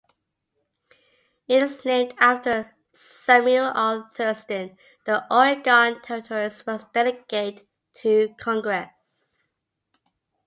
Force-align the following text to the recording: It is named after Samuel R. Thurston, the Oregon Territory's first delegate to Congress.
It 1.47 1.61
is 1.61 1.85
named 1.85 2.15
after 2.17 2.73
Samuel 2.91 3.71
R. 3.75 4.09
Thurston, 4.11 4.75
the 5.05 5.23
Oregon 5.31 6.01
Territory's 6.01 6.59
first 6.63 6.91
delegate 6.91 7.67
to 7.97 8.33
Congress. 8.39 9.53